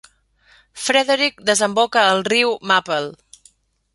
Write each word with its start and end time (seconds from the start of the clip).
Frederick 0.83 1.43
desemboca 1.51 2.07
al 2.13 2.25
riu 2.33 2.57
Maple. 2.73 3.01